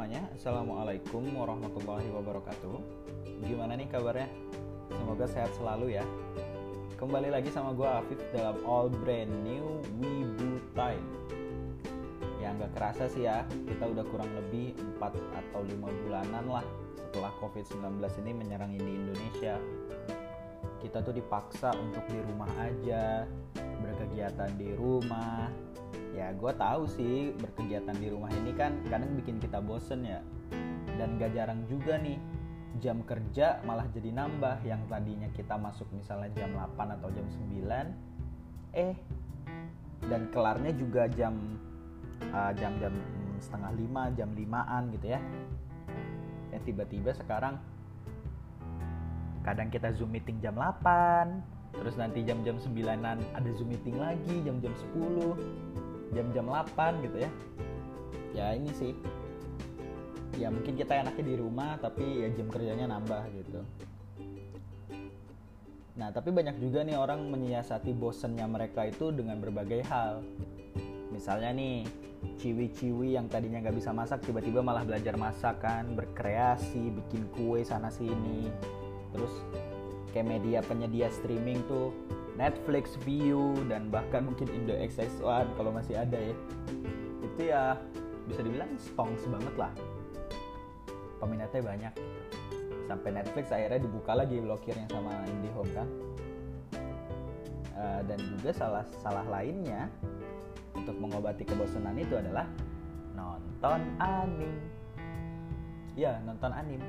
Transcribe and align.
semuanya, 0.00 0.32
Assalamualaikum 0.32 1.28
warahmatullahi 1.36 2.08
wabarakatuh. 2.08 2.72
Gimana 3.44 3.76
nih 3.76 3.84
kabarnya? 3.84 4.32
Semoga 4.96 5.28
sehat 5.28 5.52
selalu 5.60 6.00
ya. 6.00 6.04
Kembali 6.96 7.28
lagi 7.28 7.52
sama 7.52 7.76
gue 7.76 7.84
Afif 7.84 8.16
dalam 8.32 8.56
All 8.64 8.88
Brand 8.88 9.28
New 9.44 9.84
Wibu 10.00 10.56
Time. 10.72 11.04
Ya 12.40 12.48
nggak 12.56 12.72
kerasa 12.80 13.12
sih 13.12 13.28
ya, 13.28 13.44
kita 13.44 13.92
udah 13.92 14.00
kurang 14.08 14.32
lebih 14.40 14.72
4 14.96 15.20
atau 15.36 15.60
5 15.68 15.68
bulanan 16.08 16.48
lah 16.48 16.64
Setelah 16.96 17.36
COVID-19 17.36 18.00
ini 18.24 18.32
menyerang 18.32 18.72
di 18.80 18.88
Indonesia 19.04 19.60
Kita 20.80 21.04
tuh 21.04 21.12
dipaksa 21.12 21.76
untuk 21.76 22.04
di 22.08 22.18
rumah 22.18 22.50
aja 22.58 23.28
Berkegiatan 23.80 24.50
di 24.56 24.72
rumah. 24.76 25.48
Ya 26.10 26.34
gue 26.34 26.52
tahu 26.56 26.90
sih 26.90 27.32
berkegiatan 27.38 27.94
di 27.96 28.10
rumah 28.10 28.28
ini 28.34 28.50
kan 28.56 28.76
kadang 28.88 29.14
bikin 29.14 29.38
kita 29.38 29.62
bosen 29.62 30.04
ya. 30.04 30.20
Dan 30.98 31.16
gak 31.16 31.32
jarang 31.32 31.64
juga 31.70 31.96
nih 31.96 32.18
jam 32.82 33.00
kerja 33.04 33.62
malah 33.64 33.88
jadi 33.92 34.10
nambah. 34.12 34.64
Yang 34.64 34.82
tadinya 34.88 35.28
kita 35.32 35.54
masuk 35.56 35.88
misalnya 35.96 36.28
jam 36.36 36.52
8 36.56 36.96
atau 37.00 37.08
jam 37.14 37.26
9 37.28 38.10
eh 38.70 38.94
dan 40.06 40.30
kelarnya 40.30 40.72
juga 40.78 41.10
jam 41.10 41.36
uh, 42.32 42.52
jam-jam 42.56 42.94
setengah 43.40 43.72
lima 43.76 44.02
jam 44.16 44.30
limaan 44.32 44.92
gitu 44.94 45.16
ya. 45.16 45.20
Ya 46.50 46.58
tiba-tiba 46.64 47.12
sekarang 47.16 47.60
kadang 49.40 49.72
kita 49.72 49.92
zoom 49.96 50.12
meeting 50.12 50.36
jam 50.44 50.56
8 50.56 51.78
terus 51.80 51.94
nanti 51.94 52.26
jam-jam 52.26 52.58
9an 52.58 53.18
ada 53.34 53.50
zoom 53.56 53.70
meeting 53.70 53.96
lagi 53.96 54.42
jam-jam 54.42 54.74
10 54.96 56.12
jam-jam 56.14 56.44
8 56.50 57.04
gitu 57.06 57.16
ya. 57.22 57.30
Ya 58.30 58.46
ini 58.54 58.70
sih. 58.74 58.92
Ya 60.38 60.48
mungkin 60.50 60.78
kita 60.78 60.94
enaknya 60.94 61.24
di 61.26 61.34
rumah 61.38 61.78
tapi 61.78 62.26
ya 62.26 62.28
jam 62.34 62.46
kerjanya 62.50 62.86
nambah 62.90 63.22
gitu. 63.34 63.60
Nah 65.98 66.08
tapi 66.14 66.30
banyak 66.30 66.56
juga 66.62 66.86
nih 66.86 66.96
orang 66.96 67.28
menyiasati 67.28 67.92
bosennya 67.94 68.46
mereka 68.46 68.86
itu 68.86 69.10
dengan 69.14 69.38
berbagai 69.42 69.82
hal. 69.90 70.22
Misalnya 71.10 71.50
nih 71.54 71.86
ciwi-ciwi 72.40 73.16
yang 73.18 73.26
tadinya 73.26 73.60
nggak 73.64 73.76
bisa 73.76 73.90
masak 73.90 74.22
tiba-tiba 74.22 74.60
malah 74.60 74.84
belajar 74.84 75.16
masak 75.16 75.60
kan 75.64 75.88
berkreasi 75.96 76.92
bikin 76.92 77.24
kue 77.32 77.64
sana 77.64 77.88
sini 77.88 78.52
terus 79.10 79.32
kayak 80.14 80.26
media 80.26 80.58
penyedia 80.66 81.08
streaming 81.10 81.62
tuh 81.70 81.94
Netflix, 82.38 82.96
View 83.04 83.52
dan 83.68 83.92
bahkan 83.92 84.24
mungkin 84.24 84.48
Indo 84.48 84.72
XS1 84.72 85.60
kalau 85.60 85.70
masih 85.74 85.98
ada 85.98 86.16
ya. 86.16 86.36
Itu 87.20 87.40
ya 87.44 87.76
bisa 88.24 88.40
dibilang 88.40 88.70
stongs 88.80 89.28
banget 89.28 89.54
lah. 89.60 89.72
Peminatnya 91.20 91.60
banyak 91.60 91.94
sampai 92.88 93.10
Netflix 93.12 93.52
akhirnya 93.52 93.80
dibuka 93.84 94.16
lagi 94.16 94.40
blokirnya 94.40 94.88
sama 94.88 95.12
IndiHome 95.28 95.72
kan. 95.76 95.88
Uh, 97.80 98.00
dan 98.08 98.18
juga 98.36 98.50
salah 98.52 98.84
salah 99.00 99.24
lainnya 99.28 99.88
untuk 100.76 100.96
mengobati 100.96 101.44
kebosanan 101.44 101.96
itu 102.00 102.16
adalah 102.16 102.48
nonton 103.12 103.84
anime. 104.00 104.64
Ya 105.92 106.16
nonton 106.24 106.56
anime 106.56 106.88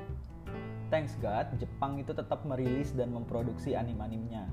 thanks 0.92 1.16
God 1.24 1.48
Jepang 1.56 1.96
itu 1.96 2.12
tetap 2.12 2.44
merilis 2.44 2.92
dan 2.92 3.08
memproduksi 3.16 3.72
anim-animnya 3.72 4.44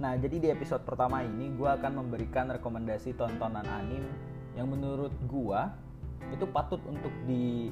Nah, 0.00 0.16
jadi 0.16 0.36
di 0.40 0.48
episode 0.48 0.80
pertama 0.88 1.20
ini 1.20 1.52
gue 1.52 1.68
akan 1.68 2.00
memberikan 2.00 2.48
rekomendasi 2.48 3.12
tontonan 3.20 3.68
anim 3.68 4.00
yang 4.56 4.72
menurut 4.72 5.12
gue 5.28 5.60
itu 6.32 6.48
patut 6.48 6.80
untuk 6.88 7.12
di 7.28 7.68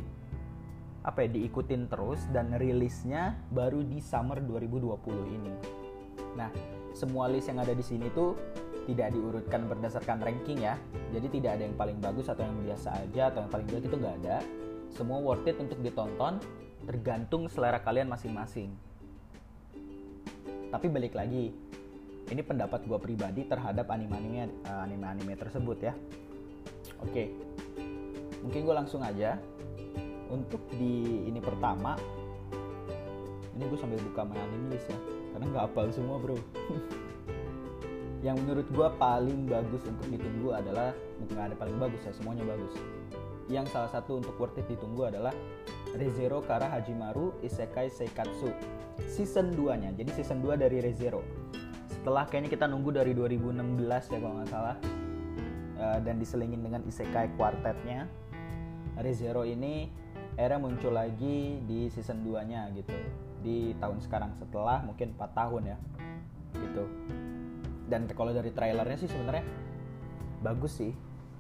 apa 1.00 1.24
ya 1.24 1.28
diikutin 1.41 1.88
terus 1.88 2.20
dan 2.28 2.53
rilisnya 2.60 3.32
baru 3.48 3.81
di 3.81 3.97
summer 4.04 4.44
2020 4.44 5.37
ini. 5.41 5.53
Nah, 6.37 6.53
semua 6.92 7.32
list 7.32 7.48
yang 7.48 7.64
ada 7.64 7.72
di 7.72 7.81
sini 7.81 8.12
tuh 8.12 8.37
tidak 8.84 9.16
diurutkan 9.16 9.64
berdasarkan 9.64 10.20
ranking 10.20 10.60
ya. 10.60 10.76
Jadi 11.16 11.41
tidak 11.41 11.56
ada 11.56 11.62
yang 11.64 11.76
paling 11.81 11.97
bagus 11.97 12.28
atau 12.28 12.44
yang 12.44 12.60
biasa 12.60 13.08
aja 13.08 13.32
atau 13.32 13.41
yang 13.41 13.50
paling 13.56 13.66
jelek 13.72 13.88
itu 13.88 13.97
nggak 13.97 14.16
ada. 14.20 14.37
Semua 14.92 15.16
worth 15.16 15.48
it 15.48 15.56
untuk 15.56 15.81
ditonton 15.81 16.44
tergantung 16.84 17.50
selera 17.50 17.81
kalian 17.83 18.06
masing-masing. 18.11 18.71
Tapi 20.69 20.87
balik 20.93 21.16
lagi, 21.16 21.50
ini 22.28 22.43
pendapat 22.44 22.84
gue 22.84 22.99
pribadi 23.00 23.49
terhadap 23.49 23.89
anime-anime 23.89 24.62
uh, 24.69 24.84
anime-anime 24.84 25.34
tersebut 25.34 25.78
ya. 25.81 25.94
Oke 27.00 27.49
mungkin 28.43 28.65
gue 28.65 28.75
langsung 28.75 29.03
aja. 29.03 29.37
Untuk 30.28 30.61
di 30.77 31.25
ini 31.25 31.41
pertama 31.41 31.97
ini 33.56 33.65
gue 33.65 33.78
sambil 33.81 33.99
buka 34.12 34.28
my 34.28 34.37
anime 34.38 34.77
ya 34.77 34.99
karena 35.34 35.44
nggak 35.50 35.65
hafal 35.72 35.88
semua 35.91 36.21
bro. 36.21 36.37
Yang 38.27 38.37
menurut 38.44 38.67
gue 38.69 38.88
paling 38.99 39.49
bagus 39.49 39.83
untuk 39.88 40.06
ditunggu 40.11 40.53
adalah 40.53 40.93
bukan 41.22 41.38
ada 41.38 41.55
paling 41.56 41.77
bagus 41.81 42.03
ya 42.05 42.12
semuanya 42.12 42.44
bagus 42.44 42.75
yang 43.48 43.64
salah 43.69 43.88
satu 43.88 44.20
untuk 44.20 44.36
worth 44.36 44.60
it 44.60 44.69
ditunggu 44.69 45.09
adalah 45.09 45.32
Rezero 45.97 46.44
Kara 46.44 46.69
Hajimaru 46.69 47.41
Isekai 47.41 47.88
Seikatsu 47.88 48.53
season 49.09 49.56
2 49.56 49.81
nya 49.81 49.91
jadi 49.97 50.10
season 50.20 50.44
2 50.44 50.60
dari 50.60 50.84
Rezero. 50.84 51.25
Setelah 51.88 52.28
kayaknya 52.28 52.50
kita 52.53 52.64
nunggu 52.69 52.92
dari 52.92 53.16
2016 53.16 54.12
ya 54.12 54.19
kalau 54.20 54.34
nggak 54.41 54.50
salah. 54.53 54.76
Uh, 55.78 56.03
dan 56.03 56.19
diselingin 56.19 56.58
dengan 56.58 56.82
isekai 56.91 57.38
quartetnya 57.38 58.10
ReZero 58.98 59.47
ini 59.47 59.87
era 60.34 60.58
muncul 60.58 60.91
lagi 60.91 61.62
di 61.62 61.87
season 61.88 62.26
2 62.26 62.50
nya 62.50 62.66
gitu. 62.75 62.94
Di 63.41 63.78
tahun 63.78 64.03
sekarang 64.03 64.34
setelah 64.42 64.82
mungkin 64.82 65.14
4 65.14 65.38
tahun 65.38 65.62
ya 65.70 65.78
gitu. 66.58 66.84
Dan 67.88 68.10
kalau 68.12 68.34
dari 68.34 68.53
trailernya 68.53 68.98
sih 69.00 69.08
sebenarnya 69.08 69.47
bagus 70.42 70.82
sih. 70.82 70.92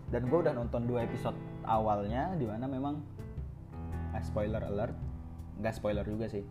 Dan 0.08 0.24
gue 0.32 0.40
udah 0.40 0.56
nonton 0.56 0.88
dua 0.88 1.04
episode 1.04 1.36
awalnya 1.68 2.32
di 2.40 2.48
mana 2.48 2.64
memang 2.64 2.98
eh, 4.16 4.22
spoiler 4.24 4.64
alert 4.64 4.96
nggak 5.60 5.74
spoiler 5.76 6.06
juga 6.06 6.26
sih. 6.30 6.42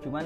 Cuman 0.00 0.24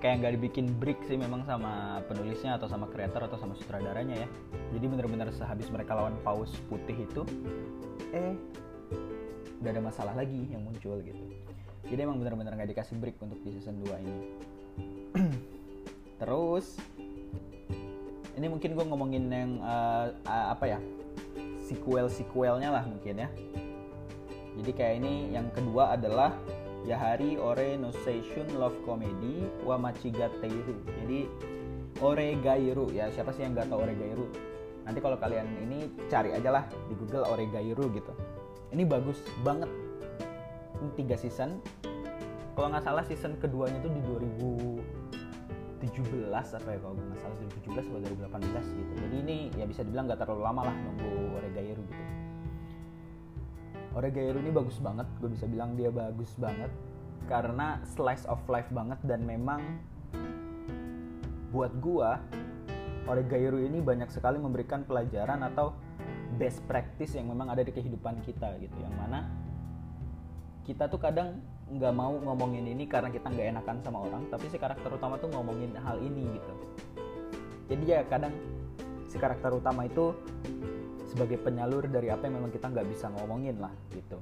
kayak 0.00 0.24
nggak 0.24 0.32
dibikin 0.40 0.66
break 0.80 0.96
sih 1.04 1.18
memang 1.18 1.44
sama 1.44 2.00
penulisnya 2.08 2.56
atau 2.56 2.70
sama 2.70 2.88
kreator 2.88 3.26
atau 3.26 3.36
sama 3.36 3.52
sutradaranya 3.58 4.24
ya. 4.24 4.28
Jadi 4.76 4.86
bener-bener 4.86 5.28
sehabis 5.34 5.68
mereka 5.68 5.98
lawan 5.98 6.16
paus 6.22 6.54
putih 6.70 7.04
itu 7.04 7.22
eh 8.14 8.36
udah 9.60 9.70
ada 9.76 9.82
masalah 9.84 10.14
lagi 10.16 10.48
yang 10.48 10.64
muncul 10.64 10.96
gitu. 11.04 11.24
Jadi 11.90 12.00
emang 12.00 12.22
bener-bener 12.22 12.54
nggak 12.54 12.70
dikasih 12.76 12.96
break 12.96 13.18
untuk 13.20 13.40
di 13.44 13.50
season 13.56 13.80
2 13.82 14.04
ini. 14.04 14.22
Terus 16.20 16.80
ini 18.40 18.46
mungkin 18.48 18.72
gue 18.72 18.84
ngomongin 18.88 19.24
yang 19.28 19.60
uh, 19.60 20.16
apa 20.24 20.64
ya 20.64 20.78
sequel 21.70 22.10
sequelnya 22.10 22.74
lah 22.74 22.82
mungkin 22.82 23.22
ya 23.22 23.28
jadi 24.58 24.70
kayak 24.74 24.94
ini 25.00 25.30
yang 25.30 25.46
kedua 25.54 25.94
adalah 25.94 26.34
Yahari 26.84 27.36
Ore 27.36 27.76
no 27.76 27.92
Seishun 27.92 28.48
Love 28.56 28.76
Comedy 28.88 29.44
wa 29.62 29.76
Machigateiru. 29.76 30.76
Jadi 31.04 31.28
Ore 32.00 32.36
Gairu 32.40 32.88
ya 32.92 33.12
siapa 33.12 33.30
sih 33.36 33.44
yang 33.44 33.52
nggak 33.52 33.68
tahu 33.68 33.84
Ore 33.84 33.94
Gairu? 33.94 34.26
Nanti 34.88 34.98
kalau 34.98 35.20
kalian 35.20 35.46
ini 35.60 35.92
cari 36.08 36.32
aja 36.32 36.50
lah 36.50 36.64
di 36.88 36.94
Google 36.96 37.28
Ore 37.28 37.44
Gairu 37.52 37.92
gitu. 37.92 38.12
Ini 38.72 38.82
bagus 38.88 39.20
banget. 39.44 39.68
Ini 40.80 40.90
tiga 40.96 41.16
season. 41.20 41.60
Kalau 42.56 42.68
nggak 42.72 42.84
salah 42.84 43.04
season 43.04 43.36
keduanya 43.38 43.80
tuh 43.84 43.92
di 43.92 44.00
2017 45.80 46.28
apa 46.28 46.68
ya 46.68 46.78
kalau 46.84 46.94
nggak 46.94 47.18
salah 47.24 47.36
2017 47.40 47.88
atau 47.88 48.00
2018 48.28 48.80
gitu. 48.80 48.92
Jadi 49.00 49.16
ini 49.24 49.36
ya 49.56 49.64
bisa 49.64 49.80
dibilang 49.80 50.04
nggak 50.12 50.20
terlalu 50.20 50.42
lama 50.44 50.62
lah 50.68 50.76
nunggu 50.76 51.12
Ore 51.40 51.48
Gairu 51.56 51.82
gitu. 51.88 52.04
Oregairu 53.90 54.38
ini 54.38 54.54
bagus 54.54 54.78
banget, 54.78 55.08
gue 55.18 55.30
bisa 55.34 55.50
bilang 55.50 55.74
dia 55.74 55.90
bagus 55.90 56.30
banget 56.38 56.70
karena 57.26 57.82
slice 57.82 58.22
of 58.30 58.38
life 58.46 58.70
banget 58.70 58.98
dan 59.02 59.26
memang 59.26 59.62
buat 61.50 61.74
gue 61.82 62.10
Oregairu 63.10 63.58
ini 63.58 63.82
banyak 63.82 64.06
sekali 64.12 64.38
memberikan 64.38 64.86
pelajaran 64.86 65.42
atau 65.42 65.74
best 66.38 66.62
practice 66.70 67.18
yang 67.18 67.26
memang 67.26 67.50
ada 67.50 67.66
di 67.66 67.74
kehidupan 67.74 68.22
kita 68.22 68.54
gitu 68.62 68.76
yang 68.78 68.94
mana 68.94 69.26
kita 70.62 70.86
tuh 70.86 71.02
kadang 71.02 71.42
nggak 71.70 71.94
mau 71.94 72.18
ngomongin 72.18 72.66
ini 72.66 72.84
karena 72.90 73.14
kita 73.14 73.30
nggak 73.30 73.46
enakan 73.54 73.76
sama 73.86 74.02
orang 74.02 74.26
tapi 74.26 74.50
si 74.50 74.58
karakter 74.58 74.90
utama 74.90 75.14
tuh 75.22 75.30
ngomongin 75.30 75.70
hal 75.78 76.02
ini 76.02 76.26
gitu. 76.34 76.54
Jadi 77.70 77.84
ya 77.86 78.02
kadang 78.10 78.34
si 79.06 79.16
karakter 79.18 79.54
utama 79.54 79.86
itu 79.86 80.10
sebagai 81.06 81.38
penyalur 81.38 81.86
dari 81.86 82.10
apa 82.10 82.26
yang 82.26 82.42
memang 82.42 82.50
kita 82.50 82.70
nggak 82.70 82.86
bisa 82.90 83.06
ngomongin 83.14 83.58
lah 83.62 83.70
gitu. 83.94 84.18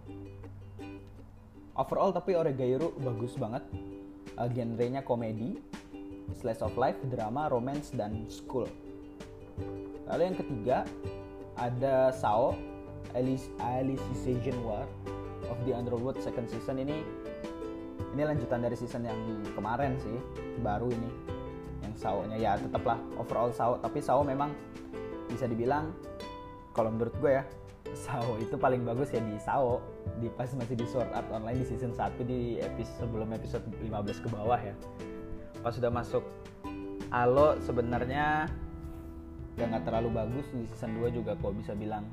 Overall 1.73 2.13
tapi 2.13 2.37
Oregairu 2.37 2.93
bagus 3.01 3.37
banget. 3.41 3.65
Uh, 4.39 4.47
genrenya 4.47 5.03
komedi 5.03 5.59
slice 6.37 6.63
of 6.63 6.77
life 6.77 6.99
drama 7.09 7.49
romance 7.49 7.91
dan 7.97 8.29
school. 8.29 8.69
Lalu 10.09 10.23
yang 10.33 10.37
ketiga 10.37 10.79
ada 11.59 12.15
Sao 12.15 12.55
Alice 13.17 13.49
Alicization 13.59 14.57
War 14.63 14.85
of 15.49 15.59
the 15.65 15.73
Underworld 15.73 16.21
second 16.21 16.47
season. 16.47 16.81
Ini 16.81 17.03
ini 18.17 18.23
lanjutan 18.25 18.65
dari 18.65 18.77
season 18.79 19.05
yang 19.05 19.19
kemarin 19.53 19.97
sih 20.01 20.17
baru 20.65 20.89
ini. 20.89 21.11
Yang 21.85 21.95
Sao-nya 22.01 22.37
ya 22.39 22.57
tetaplah 22.57 22.99
overall 23.21 23.53
Sao. 23.53 23.77
Tapi 23.79 23.99
Sao 24.01 24.25
memang 24.25 24.53
bisa 25.29 25.45
dibilang 25.45 25.93
kalau 26.73 26.95
menurut 26.95 27.15
gue 27.21 27.43
ya 27.43 27.45
Sao 28.05 28.37
itu 28.41 28.57
paling 28.57 28.85
bagus 28.85 29.13
ya 29.13 29.21
di 29.21 29.37
Sao. 29.41 29.83
Di 30.19 30.33
pas 30.33 30.49
masih 30.57 30.77
di 30.77 30.87
Sword 30.89 31.13
Art 31.13 31.29
Online 31.29 31.61
di 31.61 31.67
season 31.69 31.93
1 31.93 32.17
di 32.25 32.59
episode 32.61 33.07
sebelum 33.07 33.29
episode 33.37 33.65
15 33.83 34.25
ke 34.25 34.29
bawah 34.33 34.61
ya. 34.61 34.75
Pas 35.61 35.75
sudah 35.75 35.93
masuk 35.93 36.25
Alo 37.09 37.57
sebenarnya 37.65 38.53
ya 39.57 39.65
nggak 39.65 39.89
terlalu 39.89 40.13
bagus 40.13 40.47
di 40.53 40.69
season 40.69 41.01
2 41.01 41.09
juga 41.19 41.33
kok 41.41 41.57
bisa 41.57 41.73
bilang 41.73 42.05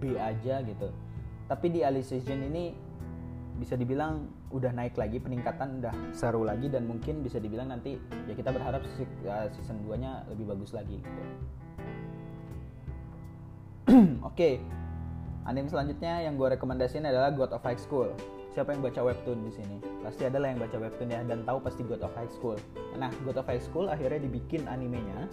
B 0.00 0.16
aja 0.16 0.64
gitu. 0.64 0.88
Tapi 1.46 1.66
di 1.68 1.80
Alicization 1.84 2.40
ini 2.40 2.72
bisa 3.60 3.76
dibilang 3.76 4.41
udah 4.52 4.70
naik 4.70 4.94
lagi 5.00 5.16
peningkatan 5.18 5.80
udah 5.80 5.94
seru 6.12 6.44
lagi 6.44 6.68
dan 6.68 6.84
mungkin 6.84 7.24
bisa 7.24 7.40
dibilang 7.40 7.72
nanti 7.72 7.96
ya 8.28 8.36
kita 8.36 8.52
berharap 8.52 8.84
season 9.56 9.80
2 9.88 9.96
nya 9.96 10.22
lebih 10.28 10.52
bagus 10.52 10.76
lagi 10.76 11.00
gitu 11.00 11.22
Oke, 14.22 14.22
okay. 14.22 14.54
anime 15.42 15.66
selanjutnya 15.66 16.22
yang 16.22 16.38
gue 16.38 16.54
rekomendasiin 16.54 17.02
adalah 17.02 17.34
God 17.34 17.50
of 17.50 17.66
High 17.66 17.82
School. 17.82 18.14
Siapa 18.54 18.70
yang 18.70 18.78
baca 18.78 19.02
webtoon 19.02 19.42
di 19.42 19.52
sini? 19.52 19.82
Pasti 20.06 20.22
adalah 20.22 20.54
yang 20.54 20.62
baca 20.62 20.78
webtoon 20.78 21.10
ya 21.10 21.20
dan 21.26 21.42
tahu 21.42 21.58
pasti 21.58 21.82
God 21.82 21.98
of 22.06 22.14
High 22.14 22.30
School. 22.30 22.54
Nah, 22.94 23.10
God 23.26 23.42
of 23.42 23.46
High 23.50 23.58
School 23.58 23.90
akhirnya 23.90 24.22
dibikin 24.22 24.70
animenya. 24.70 25.26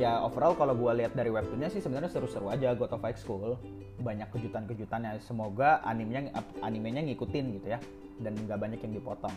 Ya 0.00 0.16
overall 0.24 0.56
kalau 0.56 0.72
gue 0.72 0.92
lihat 0.96 1.12
dari 1.12 1.28
webtoonnya 1.28 1.68
sih 1.68 1.84
sebenarnya 1.84 2.08
seru-seru 2.08 2.48
aja 2.48 2.72
God 2.72 2.96
of 2.96 3.04
High 3.04 3.20
School. 3.20 3.60
Banyak 3.96 4.28
kejutan-kejutannya. 4.32 5.20
Semoga 5.24 5.80
animenya 5.84 6.32
animenya 6.60 7.00
ngikutin 7.04 7.44
gitu 7.60 7.66
ya. 7.72 7.80
Dan 8.20 8.36
nggak 8.44 8.60
banyak 8.60 8.80
yang 8.80 8.94
dipotong. 8.96 9.32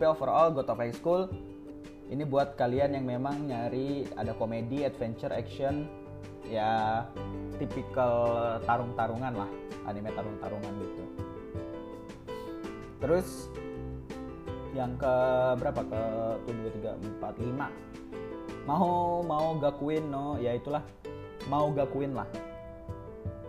Tapi 0.00 0.04
overall 0.04 0.52
God 0.52 0.68
of 0.72 0.80
High 0.80 0.96
School 0.96 1.28
ini 2.10 2.26
buat 2.26 2.58
kalian 2.58 2.96
yang 2.96 3.06
memang 3.06 3.46
nyari 3.46 4.08
ada 4.18 4.34
komedi, 4.34 4.82
adventure, 4.82 5.30
action, 5.30 5.86
ya 6.48 7.04
tipikal 7.60 8.58
tarung-tarungan 8.66 9.32
lah. 9.44 9.50
Anime 9.84 10.10
tarung-tarungan 10.12 10.72
gitu. 10.80 11.04
Terus 13.00 13.48
yang 14.76 14.96
ke 14.96 15.14
berapa? 15.60 15.80
Ke 15.84 16.02
tuh 16.48 16.52
dua 16.52 16.70
tiga 16.72 16.90
empat 16.96 17.34
lima. 17.40 17.68
Mau 18.64 19.20
mau 19.24 19.56
gakuin 19.56 20.04
no. 20.08 20.36
Ya 20.40 20.56
itulah. 20.56 20.84
Mau 21.48 21.72
gakuin 21.72 22.12
lah 22.12 22.28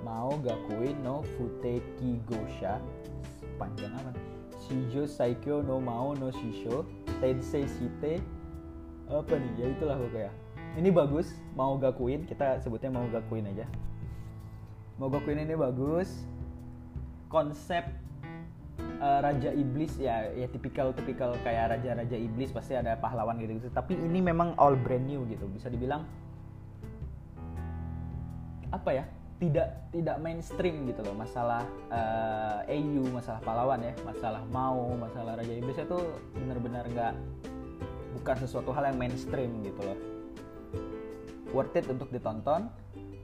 mau 0.01 0.33
gakuin 0.41 0.97
no 1.05 1.25
futeki 1.37 2.21
gosha? 2.25 2.81
Panjang 3.57 3.93
apa 3.93 4.11
shijo 4.71 5.03
saikyo 5.09 5.59
no 5.65 5.81
mau 5.81 6.13
no 6.15 6.31
shisho? 6.31 6.87
Tensei 7.19 7.67
shite? 7.67 8.21
Apa 9.11 9.35
nih? 9.35 9.51
Ya 9.59 9.65
itulah 9.73 9.97
pokoknya. 9.99 10.31
Ini 10.79 10.89
bagus 10.95 11.35
mau 11.57 11.75
gakuin. 11.75 12.23
Kita 12.23 12.63
sebutnya 12.63 12.93
mau 12.93 13.03
gakuin 13.11 13.51
aja. 13.51 13.67
Mau 14.95 15.11
gakuin 15.11 15.43
ini 15.43 15.57
bagus. 15.57 16.23
Konsep 17.27 17.83
uh, 18.99 19.19
raja 19.19 19.51
iblis 19.51 19.99
ya 19.99 20.31
ya 20.31 20.47
tipikal 20.47 20.91
tipikal 20.95 21.35
kayak 21.43 21.75
raja 21.75 21.95
raja 21.95 22.17
iblis 22.17 22.55
pasti 22.55 22.75
ada 22.79 22.95
pahlawan 22.95 23.35
gitu 23.43 23.59
gitu. 23.59 23.69
Tapi 23.75 23.99
ini 23.99 24.23
memang 24.23 24.55
all 24.55 24.79
brand 24.79 25.03
new 25.03 25.27
gitu. 25.27 25.43
Bisa 25.51 25.67
dibilang 25.67 26.07
apa 28.71 28.87
ya 28.95 29.03
tidak 29.41 29.89
tidak 29.89 30.17
mainstream 30.21 30.85
gitu 30.85 31.01
loh. 31.01 31.17
Masalah 31.17 31.65
uh, 31.89 32.61
eh, 32.69 32.77
EU 32.77 33.09
masalah 33.09 33.41
pahlawan 33.41 33.81
ya. 33.81 33.93
Masalah 34.05 34.45
mau 34.53 34.93
masalah 34.93 35.41
raja 35.41 35.49
iblis 35.49 35.81
itu 35.81 35.99
benar-benar 36.37 36.85
nggak 36.85 37.13
bukan 38.21 38.35
sesuatu 38.37 38.69
hal 38.69 38.93
yang 38.93 39.01
mainstream 39.01 39.65
gitu 39.65 39.81
loh. 39.81 39.97
Worth 41.57 41.73
it 41.73 41.89
untuk 41.89 42.13
ditonton. 42.13 42.69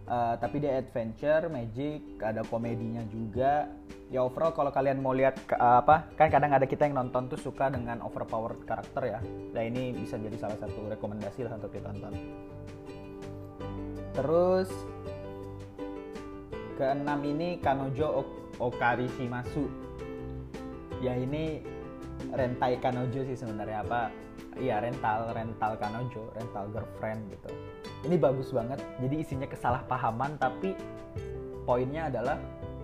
Uh, 0.07 0.39
tapi 0.39 0.63
dia 0.63 0.79
adventure 0.79 1.51
magic 1.53 2.01
ada 2.17 2.41
komedinya 2.49 3.05
juga. 3.13 3.69
Ya 4.07 4.23
overall 4.23 4.55
kalau 4.55 4.71
kalian 4.71 5.03
mau 5.03 5.13
lihat 5.13 5.37
uh, 5.53 5.83
apa 5.83 6.09
kan 6.17 6.33
kadang 6.33 6.49
ada 6.55 6.63
kita 6.63 6.87
yang 6.89 6.97
nonton 6.97 7.27
tuh 7.29 7.37
suka 7.37 7.69
dengan 7.69 8.01
overpowered 8.01 8.65
karakter 8.65 9.03
ya. 9.05 9.19
Nah 9.53 9.61
ini 9.61 9.93
bisa 9.93 10.17
jadi 10.17 10.33
salah 10.39 10.57
satu 10.57 10.89
rekomendasi 10.89 11.45
lah 11.45 11.61
untuk 11.61 11.75
ditonton. 11.75 12.15
Terus 14.17 14.71
keenam 16.77 17.19
ini 17.25 17.57
Kanojo 17.59 18.23
Okari 18.61 19.09
Shimasu 19.17 19.65
ya 21.01 21.13
ini 21.13 21.61
rentai 22.33 22.77
Kanojo 22.81 23.21
sih 23.25 23.37
sebenarnya. 23.37 23.85
Apa? 23.85 24.09
Iya 24.57 24.81
rental 24.81 25.33
rental 25.37 25.77
Kanojo 25.77 26.33
rental 26.33 26.65
girlfriend 26.73 27.21
gitu. 27.29 27.49
Ini 28.09 28.15
bagus 28.17 28.49
banget. 28.49 28.81
Jadi 29.01 29.15
isinya 29.21 29.47
kesalahpahaman 29.49 30.41
tapi 30.41 30.73
poinnya 31.67 32.09
adalah 32.09 32.37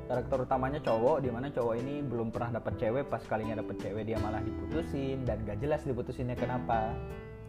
karakter 0.06 0.46
utamanya 0.46 0.84
cowok 0.84 1.24
di 1.24 1.30
mana 1.32 1.50
cowok 1.50 1.74
ini 1.82 2.06
belum 2.06 2.30
pernah 2.30 2.62
dapat 2.62 2.78
cewek. 2.78 3.10
Pas 3.10 3.24
kalinya 3.26 3.62
dapat 3.62 3.82
cewek 3.82 4.06
dia 4.06 4.18
malah 4.22 4.42
diputusin. 4.46 5.26
Dan 5.26 5.42
gak 5.50 5.58
jelas 5.62 5.82
diputusinnya 5.86 6.38
kenapa. 6.38 6.94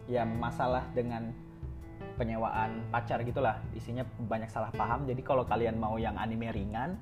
Ya 0.05 0.21
masalah 0.25 0.85
dengan 0.93 1.33
penyewaan 2.15 2.87
pacar 2.89 3.21
gitulah. 3.21 3.59
Isinya 3.75 4.03
banyak 4.03 4.49
salah 4.49 4.71
paham. 4.71 5.05
Jadi 5.05 5.21
kalau 5.21 5.43
kalian 5.43 5.77
mau 5.77 5.99
yang 5.99 6.15
anime 6.15 6.51
ringan 6.51 6.97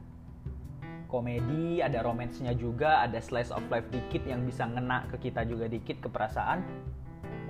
komedi 1.14 1.78
ada 1.78 2.02
romansnya 2.02 2.58
juga 2.58 3.06
ada 3.06 3.22
slice 3.22 3.54
of 3.54 3.62
life 3.70 3.86
dikit 3.94 4.26
yang 4.26 4.42
bisa 4.50 4.66
ngena 4.66 5.06
ke 5.14 5.30
kita 5.30 5.46
juga 5.46 5.70
dikit 5.70 6.02
ke 6.02 6.10
perasaan 6.10 6.66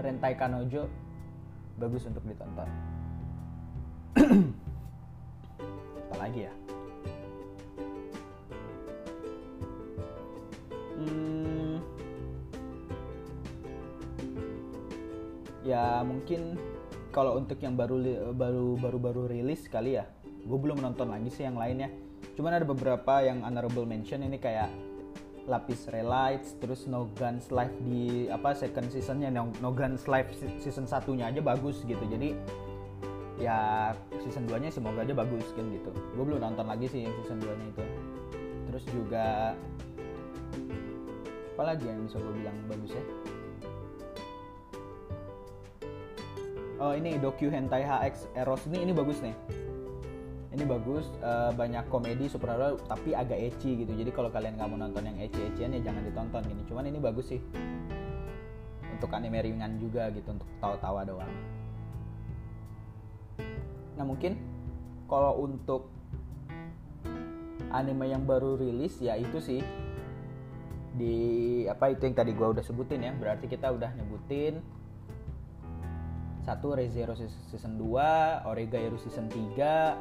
Rentai 0.04 0.36
Kanojo 0.36 0.92
bagus 1.80 2.04
untuk 2.04 2.28
ditonton. 2.28 2.68
Apalagi 6.12 6.40
ya? 6.44 6.54
Hmm, 11.00 11.76
ya 15.64 16.04
mungkin 16.04 16.60
kalau 17.14 17.38
untuk 17.38 17.62
yang 17.62 17.78
baru 17.78 18.02
baru 18.34 18.76
baru 18.82 18.98
baru 18.98 19.22
rilis 19.30 19.70
kali 19.70 20.02
ya 20.02 20.10
gue 20.44 20.60
belum 20.60 20.84
nonton 20.84 21.08
lagi 21.08 21.30
sih 21.32 21.48
yang 21.48 21.56
lainnya. 21.56 21.88
Cuman 22.36 22.60
ada 22.60 22.66
beberapa 22.68 23.24
yang 23.24 23.44
honorable 23.44 23.88
mention 23.88 24.24
ini 24.28 24.40
kayak 24.40 24.68
Lapis 25.44 25.92
Relights, 25.92 26.56
terus 26.60 26.88
No 26.88 27.12
Guns 27.20 27.52
Life 27.52 27.76
di 27.84 28.32
apa 28.32 28.56
second 28.56 28.88
seasonnya 28.88 29.28
No, 29.28 29.52
no 29.60 29.76
Guns 29.76 30.08
Life 30.08 30.32
season 30.60 30.88
satunya 30.88 31.32
aja 31.32 31.44
bagus 31.44 31.84
gitu. 31.84 32.00
Jadi 32.00 32.36
ya 33.40 33.92
season 34.24 34.48
2 34.48 34.56
nya 34.64 34.70
semoga 34.72 35.04
aja 35.04 35.12
bagus 35.16 35.48
kan 35.52 35.68
gitu. 35.72 35.92
Gue 36.16 36.24
belum 36.24 36.40
nonton 36.44 36.64
lagi 36.68 36.88
sih 36.88 37.04
yang 37.08 37.14
season 37.24 37.40
2 37.44 37.60
nya 37.60 37.66
itu. 37.72 37.86
Terus 38.72 38.84
juga 38.92 39.28
apa 41.54 41.64
lagi 41.70 41.86
yang 41.86 42.02
bisa 42.08 42.18
gue 42.18 42.34
bilang 42.34 42.58
bagus 42.66 42.98
ya 42.98 43.04
oh 46.84 46.92
ini 46.92 47.16
docu 47.16 47.48
hentai 47.48 47.88
HX 47.88 48.28
Eros. 48.36 48.68
Ini 48.68 48.84
ini 48.84 48.92
bagus 48.92 49.24
nih. 49.24 49.32
Ini 50.54 50.64
bagus 50.70 51.08
uh, 51.24 51.50
banyak 51.56 51.88
komedi 51.90 52.30
superhero 52.30 52.78
tapi 52.86 53.16
agak 53.16 53.40
ecchi 53.40 53.80
gitu. 53.80 53.96
Jadi 53.96 54.12
kalau 54.12 54.30
kalian 54.30 54.60
nggak 54.60 54.70
mau 54.70 54.78
nonton 54.78 55.08
yang 55.08 55.18
ecchi 55.18 55.42
ecchian 55.50 55.74
ya 55.74 55.82
jangan 55.82 56.04
ditonton 56.04 56.44
gini. 56.44 56.62
Cuman 56.68 56.86
ini 56.92 57.00
bagus 57.00 57.32
sih. 57.32 57.42
Untuk 58.92 59.10
anime 59.16 59.42
ringan 59.42 59.80
juga 59.80 60.12
gitu 60.14 60.36
untuk 60.36 60.46
tawa-tawa 60.60 61.02
doang. 61.08 61.34
Nah 63.98 64.06
mungkin 64.06 64.38
kalau 65.08 65.42
untuk 65.42 65.90
anime 67.74 68.12
yang 68.12 68.28
baru 68.28 68.60
rilis 68.60 69.00
ya 69.00 69.16
itu 69.18 69.40
sih. 69.40 69.64
Di 70.94 71.16
apa 71.66 71.90
itu 71.90 72.06
yang 72.06 72.14
tadi 72.14 72.38
gue 72.38 72.48
udah 72.54 72.62
sebutin 72.62 73.02
ya. 73.02 73.12
Berarti 73.18 73.50
kita 73.50 73.74
udah 73.74 73.90
nyebutin 73.98 74.83
satu 76.44 76.76
Rezero 76.76 77.16
season 77.48 77.80
2, 77.80 78.44
Oregairu 78.52 79.00
season 79.00 79.32
3, 79.32 79.96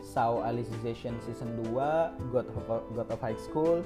Sao 0.00 0.40
Alicization 0.40 1.16
season 1.24 1.52
2, 1.60 2.32
God 2.32 2.48
of, 2.48 2.64
God 2.96 3.08
of 3.08 3.20
High 3.20 3.38
School, 3.38 3.84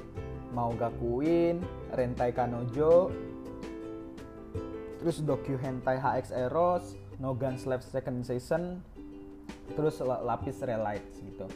Mau 0.55 0.71
Gakuin, 0.78 1.59
Rentai 1.93 2.31
Kanojo, 2.31 3.11
terus 5.02 5.23
Docu 5.23 5.59
Hentai 5.59 5.99
HX 5.99 6.31
Eros, 6.31 6.95
No 7.19 7.35
Gun 7.35 7.59
Slap 7.59 7.83
second 7.83 8.23
season, 8.23 8.78
terus 9.75 9.99
lapis 10.02 10.62
relights 10.62 11.19
gitu. 11.19 11.47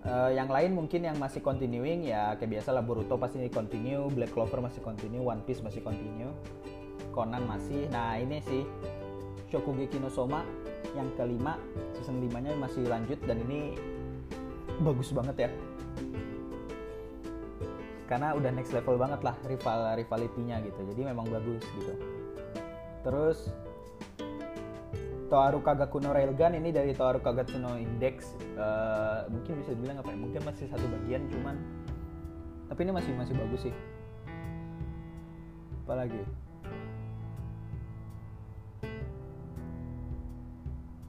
Uh, 0.00 0.32
yang 0.32 0.48
lain 0.48 0.72
mungkin 0.72 1.04
yang 1.04 1.20
masih 1.20 1.44
continuing 1.44 2.08
ya 2.08 2.32
kayak 2.40 2.56
biasa 2.56 2.72
lah 2.72 2.80
Boruto 2.80 3.20
pasti 3.20 3.36
continue 3.52 4.08
Black 4.08 4.32
Clover 4.32 4.64
masih 4.64 4.80
continue 4.80 5.20
One 5.20 5.44
Piece 5.44 5.60
masih 5.60 5.84
continue 5.84 6.32
Conan 7.10 7.44
masih. 7.46 7.90
Nah 7.90 8.16
ini 8.18 8.38
sih 8.42 8.62
Shokugeki 9.50 9.98
no 9.98 10.10
Soma 10.10 10.46
yang 10.94 11.10
kelima 11.14 11.58
season 11.94 12.18
5 12.22 12.42
nya 12.42 12.52
masih 12.58 12.82
lanjut 12.86 13.18
dan 13.26 13.38
ini 13.46 13.74
bagus 14.82 15.10
banget 15.10 15.46
ya. 15.46 15.50
Karena 18.10 18.34
udah 18.34 18.50
next 18.50 18.74
level 18.74 18.98
banget 18.98 19.22
lah 19.22 19.34
rival 19.46 19.94
rivalitinya 19.94 20.58
gitu. 20.66 20.80
Jadi 20.94 21.02
memang 21.06 21.26
bagus 21.30 21.62
gitu. 21.78 21.94
Terus 23.06 23.38
Toaru 25.30 25.62
Kagakuno 25.62 26.10
Railgun 26.10 26.58
ini 26.58 26.74
dari 26.74 26.90
Toaru 26.90 27.22
Kagakuno 27.22 27.78
Index. 27.78 28.34
Uh, 28.58 29.30
mungkin 29.30 29.62
bisa 29.62 29.78
dibilang 29.78 30.02
apa 30.02 30.10
ya? 30.10 30.18
Mungkin 30.18 30.42
masih 30.42 30.66
satu 30.66 30.86
bagian 30.90 31.22
cuman 31.30 31.54
tapi 32.70 32.86
ini 32.86 32.92
masih 32.94 33.12
masih 33.14 33.34
bagus 33.34 33.60
sih. 33.66 33.74
Apalagi 35.86 36.22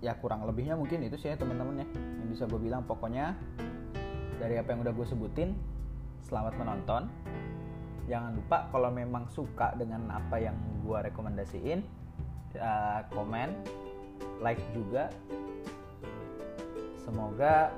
ya 0.02 0.18
kurang 0.18 0.44
lebihnya 0.50 0.74
mungkin 0.74 1.06
itu 1.06 1.16
sih 1.16 1.30
ya 1.30 1.38
teman-teman 1.38 1.86
ya 1.86 1.88
yang 1.94 2.28
bisa 2.34 2.50
gue 2.50 2.58
bilang 2.58 2.82
pokoknya 2.90 3.38
dari 4.42 4.58
apa 4.58 4.74
yang 4.74 4.82
udah 4.82 4.94
gue 4.98 5.06
sebutin 5.06 5.54
selamat 6.26 6.58
menonton. 6.58 7.06
Jangan 8.10 8.34
lupa 8.34 8.66
kalau 8.74 8.90
memang 8.90 9.30
suka 9.30 9.78
dengan 9.78 10.10
apa 10.10 10.42
yang 10.42 10.58
gue 10.82 10.98
rekomendasiin 11.06 11.86
uh, 12.58 13.06
like 14.42 14.60
juga. 14.74 15.14
Semoga 16.98 17.70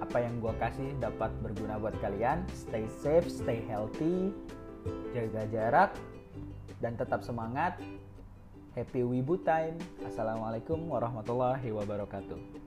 apa 0.00 0.18
yang 0.18 0.40
gue 0.40 0.52
kasih 0.56 0.96
dapat 0.98 1.30
berguna 1.44 1.76
buat 1.76 1.94
kalian. 2.00 2.48
Stay 2.56 2.88
safe 2.88 3.28
stay 3.28 3.60
healthy 3.68 4.32
jaga 5.14 5.46
jarak 5.52 5.90
dan 6.82 6.98
tetap 6.98 7.22
semangat 7.22 7.78
happy 8.72 9.04
wibu 9.04 9.36
time. 9.44 9.76
Assalamualaikum 10.00 10.80
warahmatullahi 10.88 11.68
wabarakatuh 11.68 12.61